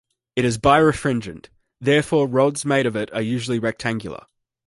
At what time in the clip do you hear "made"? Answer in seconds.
2.65-2.87